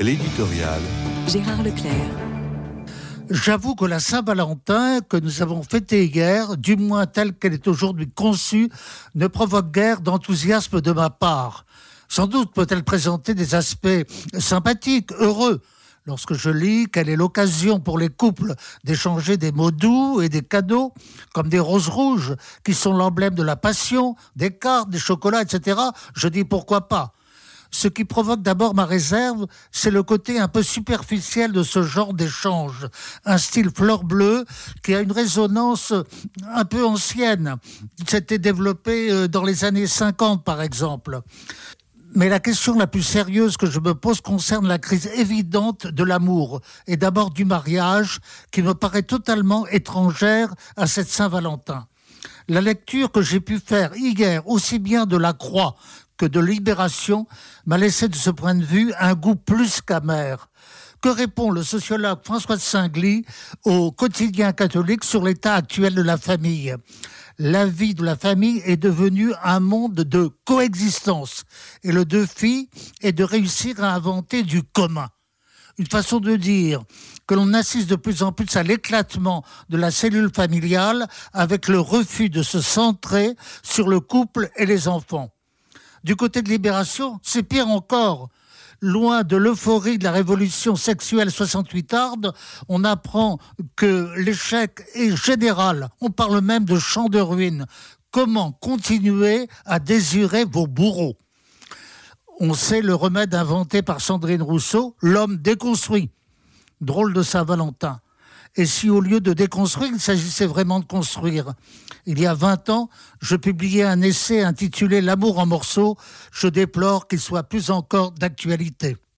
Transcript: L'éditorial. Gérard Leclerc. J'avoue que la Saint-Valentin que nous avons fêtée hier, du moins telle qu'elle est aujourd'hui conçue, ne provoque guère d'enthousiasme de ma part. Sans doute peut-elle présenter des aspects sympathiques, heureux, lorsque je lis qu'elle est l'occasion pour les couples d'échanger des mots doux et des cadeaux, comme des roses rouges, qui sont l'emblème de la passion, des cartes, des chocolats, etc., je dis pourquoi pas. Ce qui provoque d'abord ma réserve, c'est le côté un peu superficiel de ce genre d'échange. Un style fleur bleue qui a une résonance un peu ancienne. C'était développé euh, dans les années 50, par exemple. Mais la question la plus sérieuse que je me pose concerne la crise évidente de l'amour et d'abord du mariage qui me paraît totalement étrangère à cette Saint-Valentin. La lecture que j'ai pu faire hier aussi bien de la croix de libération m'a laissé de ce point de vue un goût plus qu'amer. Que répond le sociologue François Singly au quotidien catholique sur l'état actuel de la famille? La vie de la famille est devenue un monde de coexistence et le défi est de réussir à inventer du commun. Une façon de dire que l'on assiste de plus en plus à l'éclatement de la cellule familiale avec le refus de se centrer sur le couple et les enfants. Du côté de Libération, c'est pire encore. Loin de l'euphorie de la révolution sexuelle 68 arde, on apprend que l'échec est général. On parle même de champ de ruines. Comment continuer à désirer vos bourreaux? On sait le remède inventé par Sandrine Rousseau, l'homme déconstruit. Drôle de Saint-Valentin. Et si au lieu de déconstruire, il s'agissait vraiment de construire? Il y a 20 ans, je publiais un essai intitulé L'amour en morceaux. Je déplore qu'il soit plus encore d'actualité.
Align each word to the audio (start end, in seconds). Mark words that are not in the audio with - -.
L'éditorial. 0.00 0.80
Gérard 1.28 1.62
Leclerc. 1.62 1.92
J'avoue 3.30 3.74
que 3.74 3.84
la 3.84 4.00
Saint-Valentin 4.00 5.00
que 5.00 5.16
nous 5.16 5.42
avons 5.42 5.62
fêtée 5.62 6.06
hier, 6.06 6.56
du 6.56 6.76
moins 6.76 7.06
telle 7.06 7.34
qu'elle 7.34 7.52
est 7.52 7.68
aujourd'hui 7.68 8.10
conçue, 8.10 8.70
ne 9.14 9.26
provoque 9.26 9.70
guère 9.70 10.00
d'enthousiasme 10.00 10.80
de 10.80 10.92
ma 10.92 11.10
part. 11.10 11.66
Sans 12.08 12.26
doute 12.26 12.52
peut-elle 12.52 12.84
présenter 12.84 13.34
des 13.34 13.54
aspects 13.54 13.88
sympathiques, 14.38 15.12
heureux, 15.12 15.60
lorsque 16.06 16.34
je 16.34 16.50
lis 16.50 16.86
qu'elle 16.86 17.08
est 17.08 17.16
l'occasion 17.16 17.78
pour 17.78 17.98
les 17.98 18.08
couples 18.08 18.54
d'échanger 18.84 19.36
des 19.36 19.52
mots 19.52 19.70
doux 19.70 20.20
et 20.20 20.28
des 20.28 20.42
cadeaux, 20.42 20.94
comme 21.32 21.48
des 21.48 21.60
roses 21.60 21.88
rouges, 21.88 22.34
qui 22.64 22.74
sont 22.74 22.92
l'emblème 22.92 23.34
de 23.34 23.42
la 23.42 23.56
passion, 23.56 24.16
des 24.36 24.50
cartes, 24.50 24.90
des 24.90 24.98
chocolats, 24.98 25.42
etc., 25.42 25.78
je 26.14 26.28
dis 26.28 26.44
pourquoi 26.44 26.88
pas. 26.88 27.12
Ce 27.74 27.88
qui 27.88 28.04
provoque 28.04 28.42
d'abord 28.42 28.74
ma 28.74 28.84
réserve, 28.84 29.46
c'est 29.70 29.90
le 29.90 30.02
côté 30.02 30.38
un 30.38 30.46
peu 30.46 30.62
superficiel 30.62 31.52
de 31.52 31.62
ce 31.62 31.82
genre 31.82 32.12
d'échange. 32.12 32.86
Un 33.24 33.38
style 33.38 33.70
fleur 33.74 34.04
bleue 34.04 34.44
qui 34.84 34.94
a 34.94 35.00
une 35.00 35.10
résonance 35.10 35.94
un 36.54 36.64
peu 36.66 36.84
ancienne. 36.84 37.56
C'était 38.06 38.38
développé 38.38 39.10
euh, 39.10 39.26
dans 39.26 39.42
les 39.42 39.64
années 39.64 39.86
50, 39.86 40.44
par 40.44 40.60
exemple. 40.60 41.22
Mais 42.14 42.28
la 42.28 42.40
question 42.40 42.76
la 42.76 42.86
plus 42.86 43.02
sérieuse 43.02 43.56
que 43.56 43.70
je 43.70 43.80
me 43.80 43.94
pose 43.94 44.20
concerne 44.20 44.68
la 44.68 44.78
crise 44.78 45.06
évidente 45.16 45.86
de 45.86 46.04
l'amour 46.04 46.60
et 46.86 46.98
d'abord 46.98 47.30
du 47.30 47.46
mariage 47.46 48.20
qui 48.50 48.60
me 48.60 48.74
paraît 48.74 49.02
totalement 49.02 49.66
étrangère 49.68 50.54
à 50.76 50.86
cette 50.86 51.08
Saint-Valentin. 51.08 51.86
La 52.48 52.60
lecture 52.60 53.10
que 53.10 53.22
j'ai 53.22 53.40
pu 53.40 53.58
faire 53.58 53.96
hier 53.96 54.46
aussi 54.46 54.78
bien 54.78 55.06
de 55.06 55.16
la 55.16 55.32
croix 55.32 55.76
de 56.24 56.40
libération 56.40 57.26
m'a 57.66 57.78
laissé 57.78 58.08
de 58.08 58.16
ce 58.16 58.30
point 58.30 58.54
de 58.54 58.64
vue 58.64 58.92
un 58.98 59.14
goût 59.14 59.36
plus 59.36 59.80
qu'amer. 59.80 60.36
Que 61.00 61.08
répond 61.08 61.50
le 61.50 61.64
sociologue 61.64 62.20
François 62.24 62.58
Singly 62.58 63.24
au 63.64 63.90
quotidien 63.90 64.52
catholique 64.52 65.04
sur 65.04 65.24
l'état 65.24 65.54
actuel 65.54 65.94
de 65.94 66.02
la 66.02 66.16
famille? 66.16 66.76
La 67.38 67.66
vie 67.66 67.94
de 67.94 68.04
la 68.04 68.14
famille 68.14 68.62
est 68.64 68.76
devenue 68.76 69.32
un 69.42 69.58
monde 69.58 69.94
de 69.94 70.30
coexistence 70.44 71.42
et 71.82 71.90
le 71.90 72.04
défi 72.04 72.68
est 73.00 73.12
de 73.12 73.24
réussir 73.24 73.82
à 73.82 73.94
inventer 73.94 74.44
du 74.44 74.62
commun. 74.62 75.08
Une 75.78 75.88
façon 75.88 76.20
de 76.20 76.36
dire 76.36 76.82
que 77.26 77.34
l'on 77.34 77.52
assiste 77.54 77.88
de 77.88 77.96
plus 77.96 78.22
en 78.22 78.30
plus 78.30 78.54
à 78.56 78.62
l'éclatement 78.62 79.42
de 79.70 79.78
la 79.78 79.90
cellule 79.90 80.30
familiale 80.32 81.08
avec 81.32 81.66
le 81.66 81.80
refus 81.80 82.30
de 82.30 82.44
se 82.44 82.60
centrer 82.60 83.34
sur 83.64 83.88
le 83.88 83.98
couple 83.98 84.50
et 84.54 84.66
les 84.66 84.86
enfants. 84.86 85.31
Du 86.04 86.16
côté 86.16 86.42
de 86.42 86.48
Libération, 86.48 87.20
c'est 87.22 87.42
pire 87.42 87.68
encore. 87.68 88.28
Loin 88.80 89.22
de 89.22 89.36
l'euphorie 89.36 89.98
de 89.98 90.04
la 90.04 90.10
révolution 90.10 90.74
sexuelle 90.74 91.30
68 91.30 91.94
arde, 91.94 92.34
on 92.68 92.82
apprend 92.82 93.38
que 93.76 94.12
l'échec 94.16 94.82
est 94.94 95.14
général. 95.14 95.88
On 96.00 96.10
parle 96.10 96.40
même 96.40 96.64
de 96.64 96.78
champ 96.80 97.08
de 97.08 97.20
ruines. 97.20 97.66
Comment 98.10 98.50
continuer 98.50 99.48
à 99.64 99.78
désirer 99.78 100.44
vos 100.44 100.66
bourreaux? 100.66 101.16
On 102.40 102.54
sait 102.54 102.82
le 102.82 102.96
remède 102.96 103.36
inventé 103.36 103.82
par 103.82 104.00
Sandrine 104.00 104.42
Rousseau, 104.42 104.96
l'homme 105.00 105.36
déconstruit. 105.36 106.10
Drôle 106.80 107.14
de 107.14 107.22
Saint-Valentin. 107.22 108.00
Et 108.56 108.66
si 108.66 108.90
au 108.90 109.00
lieu 109.00 109.20
de 109.20 109.32
déconstruire, 109.32 109.92
il 109.94 110.00
s'agissait 110.00 110.46
vraiment 110.46 110.78
de 110.78 110.84
construire? 110.84 111.54
Il 112.04 112.18
y 112.18 112.26
a 112.26 112.34
20 112.34 112.68
ans, 112.68 112.90
je 113.20 113.36
publiais 113.36 113.84
un 113.84 114.02
essai 114.02 114.42
intitulé 114.42 115.00
L'amour 115.00 115.38
en 115.38 115.46
morceaux. 115.46 115.96
Je 116.32 116.48
déplore 116.48 117.08
qu'il 117.08 117.20
soit 117.20 117.44
plus 117.44 117.70
encore 117.70 118.12
d'actualité. 118.12 118.96